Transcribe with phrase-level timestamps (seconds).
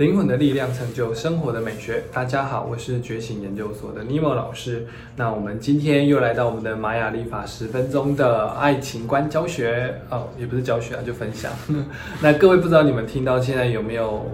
[0.00, 2.02] 灵魂的力量成就生活的美学。
[2.10, 4.86] 大家好，我是觉醒研究所的尼莫老师。
[5.14, 11.52] 那我们今天又来到我们的玛雅历法十分钟的爱情观教学哦，也不是教学啊，就分享。
[12.22, 14.24] 那各位不知道你们听到现在有没有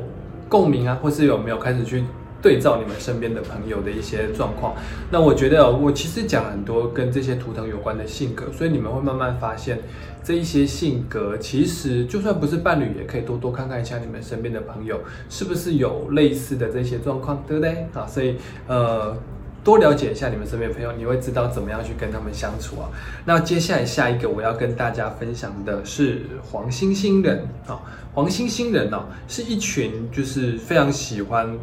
[0.49, 2.05] 共鸣啊，或是有没有开始去
[2.43, 4.75] 对照你们身边的朋友的一些状况？
[5.11, 9.79] 那我觉得我其实讲很多跟这些图腾有关的性格，所以你们会慢慢发现。
[10.25, 14.99] 这一些性格，其实就算不是伴侣，也可以多多看看一下你们身边的朋友，
[15.31, 17.87] 是不是有类似的这些状况，对不对？
[17.95, 18.35] 啊，所以
[18.67, 19.17] 呃，
[19.63, 22.91] 多了解一下你们身边朋友，你会知道怎么样去跟他们相处啊。
[23.25, 27.79] 那接下来下一个我要跟大家分享的是黄星星人啊，
[28.13, 31.57] 黄星星人呢是一群就是非常喜欢。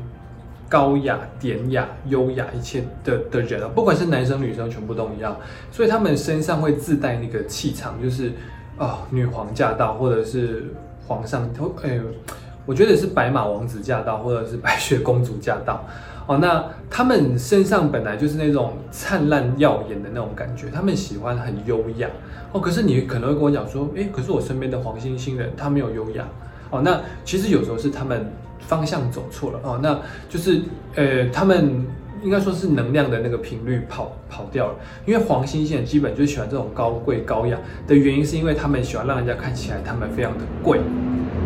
[0.73, 5.37] 高雅、典雅、优雅一切的的人啊，不管是男生女生，全部都一样。
[5.71, 8.31] 所以他们身上会自带那个气场，就是
[8.79, 10.73] 哦，女皇驾到，或者是
[11.05, 11.47] 皇上，
[11.83, 12.01] 哎，
[12.65, 15.85] 我觉得是白马王子驾到，或者是白雪公主驾到。
[16.25, 22.09] 哦，那他们身上本来就是那种灿烂耀眼的那种感觉，他们喜欢很优雅。
[22.51, 26.27] 哦，可是你可能会跟我讲说，哎，可是我身边的黄星星人他没有优雅。
[26.71, 28.25] 哦，那其实有时候是他们。
[28.67, 30.61] 方向走错了哦，那就是
[30.95, 31.85] 呃，他们
[32.23, 34.75] 应该说是能量的那个频率跑跑掉了。
[35.05, 40.79] 因为黄星星基本就喜欢这种高贵高雅的原因，是因为他们喜欢让人家看起来他们非常的贵。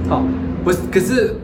[0.08, 0.24] 好，
[0.64, 1.36] 不是，可是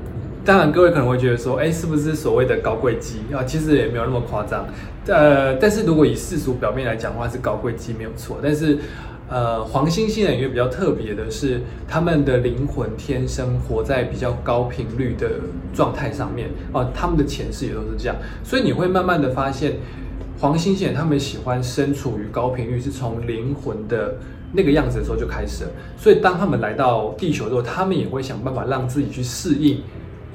[0.45, 3.43] 当然各位可能会觉得说，哎，是不是所谓的高贵鸡啊？
[3.43, 4.65] 其实也没有那么夸张。
[5.07, 8.77] 呃，但是如果以世俗表面来讲的话，是高贵鸡没有错，但是。
[9.33, 15.27] 呃，黄星星人因为比较特别的是，他们的灵魂天生活在比较高频率的
[15.73, 19.73] 状态上面哦，他们的前世也都是这样，所以你会慢慢的发现，
[20.39, 24.17] 黄星星他们喜欢身处于高频率，是从灵魂的
[24.51, 29.81] 那个样子的时候就开始了，所以当他们来到地球之后，他们也会想办法让自己去适应。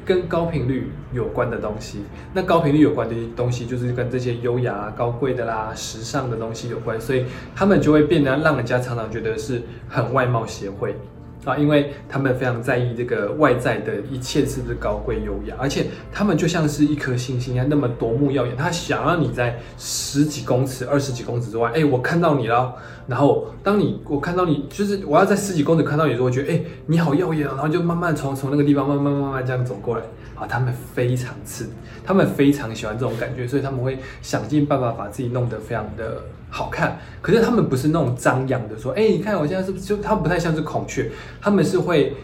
[0.09, 1.98] 跟高频率有关的东西，
[2.33, 10.97] 那高频率有关的东西就是跟这些优雅、啊高贵的啦、时尚的东西有关，所以他们就会变得让人家常常觉得是很外貌协会。
[11.44, 18.56] 啊，因为他们非常在意这个外在的一切是不是高贵优雅，而且他们就像是一颗星星一样那么夺目耀眼。
[18.56, 22.75] 他想让你在十几公尺、二十几公尺之外，哎，我看到你了。
[23.06, 30.03] 然后当你我看到你，就是我要在十几公尺看到你的时候，我觉得哎，你好耀眼，然后就慢慢从从那个地方慢慢慢慢这样走过来。
[30.34, 31.69] 啊，他们非常刺，
[32.04, 36.98] 他们非常喜欢这种感觉，所以他们会想尽办法把自己弄得非常的好看。
[37.20, 41.10] 可是他们不是那种张扬的说，哎，你看我现在是不是就他不太像是孔雀，
[41.41, 42.14] 他们是会，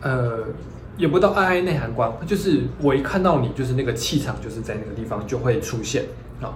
[0.00, 0.44] 呃，
[0.96, 6.04] 也不到爱爱内涵光，就是我一看到你，就是那个气场就是在那个地方就会出现
[6.40, 6.54] 啊。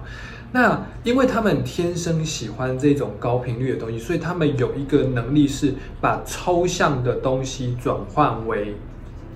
[0.53, 8.75] 那因为他们天生喜欢这种高频率的东西，所以他们有一个能力是把抽象的东西转换为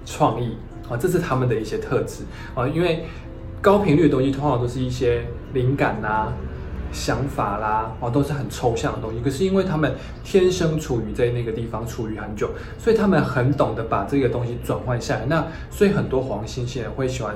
[0.05, 0.57] 创意。
[0.87, 3.05] 啊，这是他们的一些特质啊，因为
[3.59, 6.31] 高频率的东西通常都是一些灵感啦、
[6.91, 9.19] 想法啦，哦，都是很抽象的东西。
[9.21, 15.25] 可是因为他们天生处于在那个地方，处于很久，所以他们很懂得把这个东西转换下来。
[15.25, 17.35] 那所以很多黄星星人会喜欢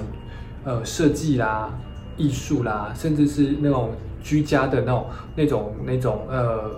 [0.63, 1.69] 呃设计啦、
[2.17, 6.71] 艺术啦，甚至是那种居家的那种、那种、那种呃。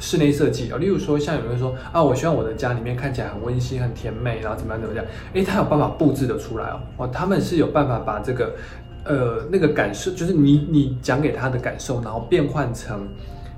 [0.00, 5.04] 室内设计啊，例如说，像有人说啊，我希望我的家里面看起来很温馨、很甜美，然后怎么样怎么样？
[5.34, 8.54] 诶，他有办法布置的出来哦，哦，他们是有办法把这个，
[9.04, 13.08] 呃，那个感受，就是你你讲给他的感受，然后变换成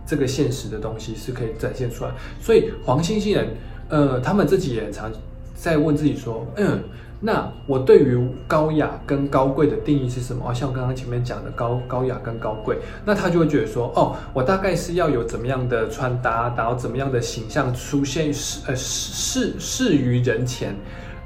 [0.07, 2.11] 这个现实的东西，是可以展现出来。
[2.41, 3.49] 所以黄星星人，
[3.89, 5.11] 呃，他们自己也很常
[5.55, 6.83] 在问自己说，嗯。
[7.19, 10.53] 那我对于高雅跟高贵的定义是什么？
[10.53, 20.77] 像我刚刚前面讲的高高雅跟高贵，那他就会觉得说，哦，我大概是要有怎么样的穿搭，然后怎么样的形象出现是呃是是于人前，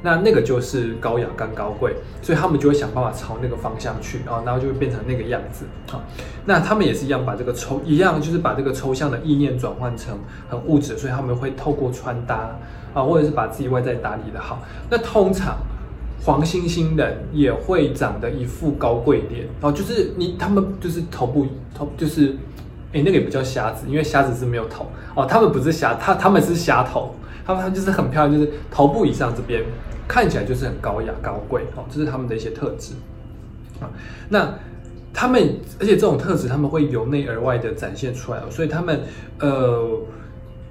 [0.02, 6.00] 那那个就是高雅跟高贵，所以他们就会想办法朝那个方向去啊，然后就会变成那个样子啊。
[6.46, 10.18] 那他们也是一样，把这个抽一样就是把这个抽象的意念转换成
[10.48, 12.56] 很物质，所以他们会透过穿搭
[12.94, 14.62] 啊，或者是把自己外在打理的好。
[14.90, 15.56] 那通常。
[16.22, 22.36] 黄星星人也会长得一副高贵脸哦，就是你他们就是头部头就是，
[22.92, 27.14] 哎，那个也不叫瞎子，因为瞎子是没有头哦，他们不是瞎，他他们是瞎头，
[27.46, 29.64] 他们就是很漂亮，就是头部以上这边
[30.10, 32.94] 看起来就是很高雅高贵哦，这是他们的一些特质
[33.80, 33.86] 啊。
[34.28, 34.52] 那
[35.14, 39.00] 他们而且这种特质他们会由内而外的展现出来哦，所以他们
[39.38, 40.00] 呃。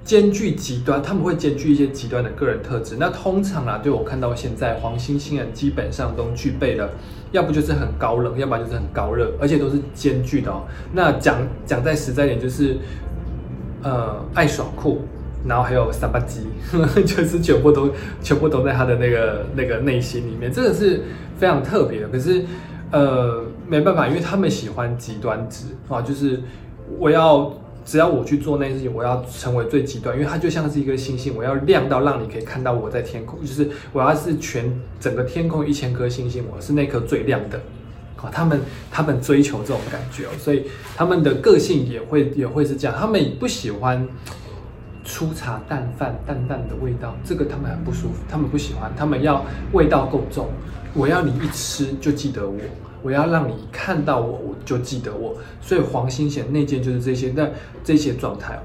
[0.02, 2.96] 兼具极端，他们会兼具一些极端的个人特质。
[2.98, 6.90] 那通常啊，对我看到现在黄星星人基本上都具备了，
[7.32, 10.62] 要不就是很高冷，要不然就是很高热，而且都是兼具的哦。
[10.94, 12.78] 那讲讲再实在点，就是
[13.82, 15.02] 呃爱爽酷，
[15.46, 16.46] 然后还有三八鸡，
[17.04, 17.90] 就是全部都
[18.22, 21.02] 全部都在他的那个那个内心里面，真的是
[21.38, 22.08] 非常特别的。
[22.08, 22.44] 可是
[22.90, 26.42] 呃没办法，因为他们喜欢极端值啊，就是
[26.98, 27.52] 我要
[27.84, 34.70] 只要我去做那件事情，我要成为最极端，因为它就像是一个星星，我要亮到让你可以看到我在天空，就是我要是全
[35.00, 37.58] 整个天空一千颗星星，我是那颗最亮的。
[38.16, 38.60] 啊，他们
[38.90, 40.64] 他们追求这种感觉哦，所以
[40.94, 44.06] 他们的个性也会也会是这样，他们不喜欢。
[45.10, 50.46] 粗茶淡饭，淡淡的味道，这个他们很不舒服，他们不喜欢，他们要味道够重。
[50.94, 52.56] 我要你一吃就记得我，
[53.02, 55.36] 我要让你看到我，我就记得我。
[55.60, 57.48] 所以黄心贤那件就是这些，那
[57.82, 58.56] 这些状态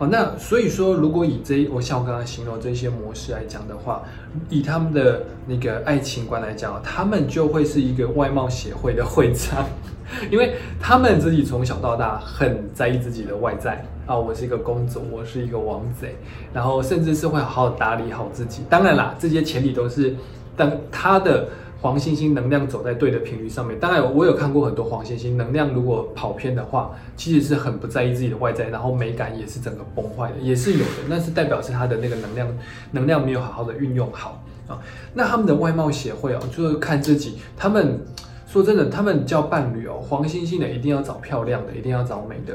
[0.00, 0.08] 哦。
[0.10, 4.02] 那所以说，如果以这我像我刚刚形容这些模式来讲的话，
[4.48, 9.64] 以他们的那个爱情观来讲，他们就会是一个外貌协会的会长。
[10.30, 16.06] 因为他们自己从小到大很在意自己的外在啊，我是一个公主，我是一个王子，
[16.52, 18.62] 然后甚至是会好好打理好自己。
[18.68, 20.14] 当然啦，这些前提都是
[20.56, 21.48] 等他的
[21.80, 23.78] 黄星星能量走在对的频率上面。
[23.78, 31.02] 当然，我有看过很多黄星星能量如果跑偏的话，其实是很不在意自己的外在，然后美感也是整个崩坏的，也是有的。
[31.08, 32.48] 那是代表是他的那个能量
[32.90, 34.78] 能量没有好好的运用好啊。
[35.14, 38.00] 那他们的外貌协会哦，就是看自己他们。
[38.44, 42.54] 说真的，他们交伴侣哦，黄星星的一定要找漂亮的，一定要找美的。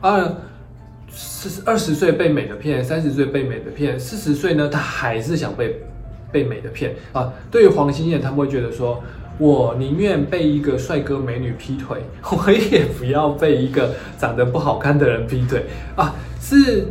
[0.00, 0.34] 啊
[1.10, 5.80] 四二十岁被美的骗，三十岁被美的骗，四十岁呢，他还是想被
[6.30, 7.32] 被美的骗啊。
[7.50, 9.02] 对于黄星燕，他们会觉得说，
[9.38, 11.98] 我宁愿被一个帅哥美女劈腿，
[12.30, 15.64] 我也不要被一个长得不好看的人劈腿
[15.96, 16.14] 啊。
[16.40, 16.86] 是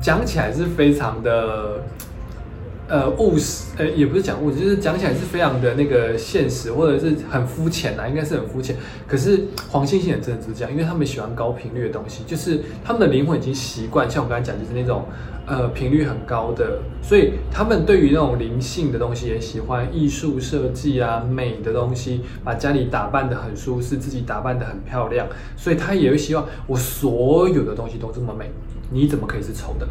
[0.00, 1.82] 讲起来是非常的。
[2.88, 8.76] 呃，务实，呃，也不是讲务实，就是讲起来是非常的那个现实，或者是很肤浅呐，应该是很肤浅。
[9.06, 15.04] 可是黄星星也真的是这样，因为他们喜欢高频率的东西，就是他们的灵魂已经习惯，像我刚才讲，就是那种
[15.46, 25.26] 呃频率很高的，所以他们对于那种灵性的东西也喜欢，艺术设计啊，美的东西，把家里打扮的很舒适，自己打扮的很漂亮，
[25.56, 28.50] 所以他也会希望我所有的东西都这么美，
[28.90, 29.88] 你怎么可以是丑的？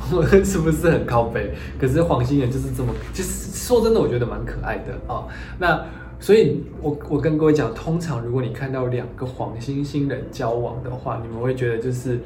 [0.14, 1.52] 我是不是很靠背？
[1.80, 5.26] 可是黄星人就是这么，就是说真的，我觉得蛮可爱的啊。
[5.58, 5.84] 那
[6.20, 12.18] 所以，我我跟各位讲，通常如果你看到两个黄星星人交往的话，你们会觉得就是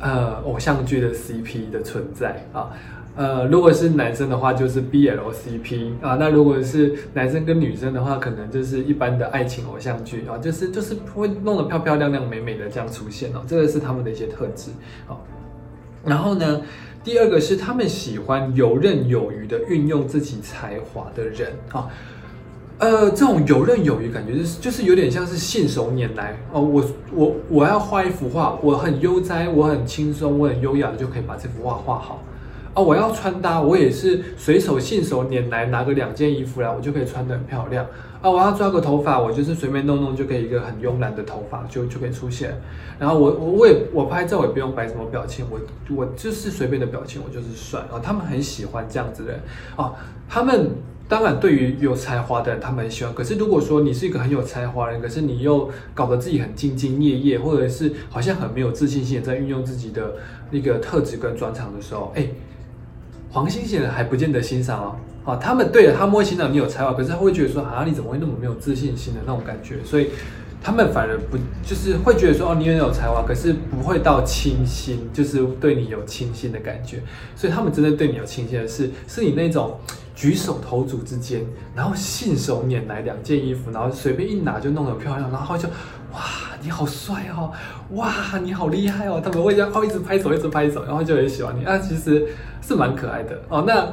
[0.00, 2.70] 呃偶像剧的 CP 的存在啊。
[3.14, 6.16] 呃，如果是男生的话，就是 BLCP 啊。
[6.20, 13.42] 那如果是男生跟女生的话，可能就是一般的爱情偶像剧啊，就是就是会弄得漂漂亮亮、美美的这样出现哦。
[13.46, 14.70] 这个是他们的一些特质
[15.08, 15.16] 啊。
[16.06, 16.62] 然后呢，
[17.04, 21.52] 第二个是他们喜欢游刃有余的运用自己才华的人。
[21.72, 21.88] 啊，
[22.78, 26.36] 呃，这种游刃有余感觉就是就是有点像是信手拈来。
[26.52, 32.22] 哦，我我我要画一幅画，我很悠哉，我很轻松，我很优雅的就可以把这幅画画好。
[32.76, 37.86] 啊，我要穿搭，我也是随手信手拈来，拿个两件衣服来，我就可以穿得很漂亮。
[38.20, 42.60] 啊，我要抓个头发，我就是随便弄弄就可以一个很慵懒的头发就就可以出现。
[42.98, 45.58] 然后我我我也我拍照也不用摆什么表情，我
[45.96, 47.96] 我就是随便的表情，我就是帅啊。
[48.02, 49.40] 他们很喜欢这样子的人
[49.76, 49.94] 啊。
[50.28, 50.72] 他们
[51.08, 53.14] 当然对于有才华的人，他们很喜欢。
[53.14, 60.16] 可是如果说你是一个很有才华的人，可是你又搞得自己很兢兢业业，或者是好像很没有自信心，在运用自己的
[60.50, 62.28] 那个特质跟专长的时候，哎。
[63.36, 64.96] 黄星星人还不见得欣赏哦，
[65.32, 70.08] 啊，他们对他们会欣赏你有才华，可是他会觉得说啊，你怎么会那么没有自信心的那种感觉，所以
[70.62, 77.02] 他们反而不就是会觉得说哦，你很有才华，可是不会到倾心，就是对你有倾心的感觉，
[77.36, 79.78] 所以他们真的对你有倾心的是，是你那种
[80.14, 81.44] 举手投足之间，
[81.74, 85.68] 然后信手拈来两件衣服，然后随便一拿就弄得漂亮，然后就
[86.16, 86.22] 哇，
[86.62, 87.52] 你好帅哦，
[87.90, 88.10] 哇，
[88.42, 92.26] 你好厉害哦，他们会这样哦，一直拍手，一直拍手，然后就很喜欢你，那其实。
[92.66, 93.62] 是蛮可爱的哦。
[93.64, 93.86] 那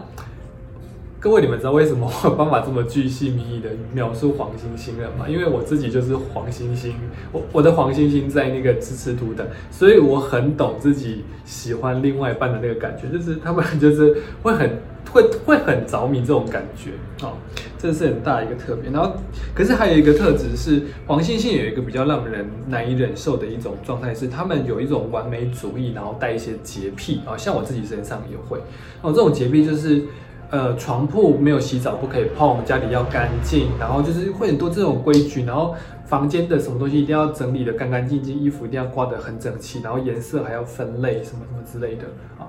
[1.20, 5.30] 各位，你们知道为什么我有办法这么巨细靡遗的描述黄星星了吗？
[5.30, 6.96] 因为我自己就是黄星星，
[7.32, 16.92] 我我的黄星星在那个支持图的，所以我很懂自己喜欢另外一半的那个感觉，就是他们就是会很会会很着迷这种感觉
[17.26, 17.34] 哦。
[17.78, 18.90] 这是很大一个特别。
[18.92, 19.14] 然后，
[19.54, 28.60] 可是还有一个特质是黄星星有一个比较让人难以忍受的一种状态，是他们有一种完美主义，然后带一些洁癖啊，像我自己身上也会
[29.02, 29.12] 哦。
[29.12, 30.04] 这种洁癖就是。
[30.50, 35.74] 呃，床铺没有洗澡不可以碰，家里要干净，然后就是会很多这种规矩，然后
[36.14, 42.04] 房间的什么东西一定要整理的干干净净，衣服一定要挂得很整齐，然后颜色还要分类，什么什么之类的
[42.38, 42.46] 啊。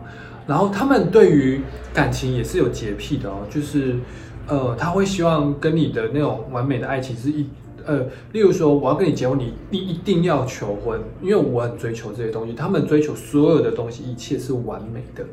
[0.47, 1.63] 然后他们对于
[1.95, 3.97] 感情也是有洁癖的哦，就是
[4.47, 7.47] 呃，他会希望跟你的那种完美的爱情是一
[7.87, 8.01] 呃，
[8.33, 15.25] 例如说我要跟你结婚，你你一定要求婚，因为我很追求这些东西，他们追求所有的东西，一切是完美的。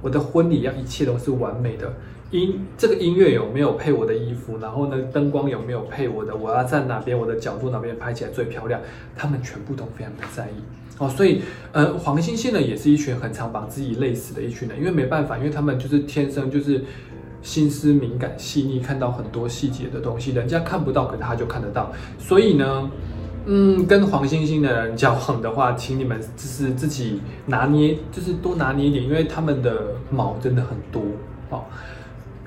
[0.00, 1.92] 我的婚礼要一切都是完美的。
[2.30, 4.58] 音这个音乐有没有配我的衣服？
[4.58, 6.36] 然后呢，灯光有没有配我的？
[6.36, 7.18] 我要站哪边？
[7.18, 8.78] 我的角度哪边拍起来最漂亮？
[9.16, 10.60] 他们全部都非常的在意
[10.98, 11.08] 哦。
[11.08, 11.40] 所以，
[11.72, 16.84] 呃，黄星星呢，也是一群很常把自己累死的一群人，因为没办法，因为他们就是天生就是
[17.40, 21.90] 心思敏感、细腻，看到很多细节的东西，人家看不到，可他就看得到。
[22.18, 22.90] 所以呢，
[23.50, 31.02] 嗯，跟黄星星的人交往的话，请你们就是自己拿捏，就是多拿捏一点，因为他们的毛真的很多
[31.48, 31.64] 哦。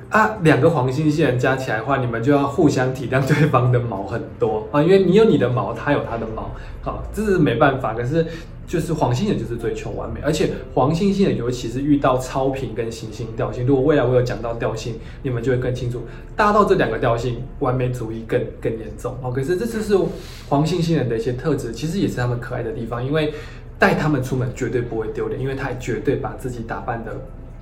[0.09, 6.51] 啊，两个黄星星人加起来的话，你们就要互相体谅对方的毛很多啊，因为你有你的毛，他有他的毛，
[6.83, 7.95] 好，这是没办法。
[7.95, 8.27] 可是
[8.71, 15.99] 就是黄星人就是追求完美，而且黄星星人尤其是遇到超频跟行星调性，如果未来我有讲到调性，你们就会更清楚。
[16.37, 19.29] 大到这两个调性，完美主义更更严重哦。
[19.29, 19.99] 可是这就是
[20.47, 23.33] 黄星星人的一些特质，其实也是他们可爱的地方，因为
[23.77, 27.11] 带他们出门绝对不会丢脸，因为他绝对把自己打扮的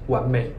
[0.05, 0.51] 完美。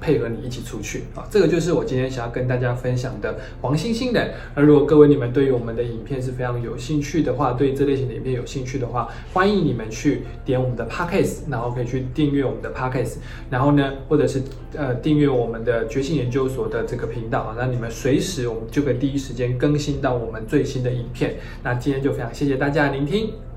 [0.00, 4.34] 配合你一起出去啊，这个就是我今天想要跟大家分享的黄星星的。
[4.54, 13.16] 那如果各位你们对于我们的影片是非常有兴趣的话，对这类型的影片有兴趣的话，欢迎你们去点我们的 podcast，然后可以去订阅我们的 podcast，
[13.50, 14.42] 然后呢，或者是
[14.76, 21.36] 呃订阅我们的觉醒研究所的这个频道啊，那你们随时我们就可以第一时间更新到我们最新的影片。
[21.62, 23.47] 那今天就非常谢谢大家的聆听。